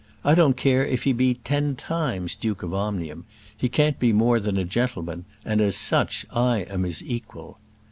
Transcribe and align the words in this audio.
I 0.23 0.33
don't 0.33 0.57
care 0.57 0.83
if 0.83 1.03
he 1.03 1.13
be 1.13 1.35
ten 1.35 1.75
times 1.75 2.33
Duke 2.33 2.63
of 2.63 2.73
Omnium; 2.73 3.23
he 3.55 3.69
can't 3.69 3.99
be 3.99 4.11
more 4.11 4.39
than 4.39 4.57
a 4.57 4.65
gentleman, 4.65 5.25
and 5.45 5.61
as 5.61 5.75
such 5.75 6.25
I 6.31 6.61
am 6.61 6.85
his 6.85 7.03
equal." 7.03 7.59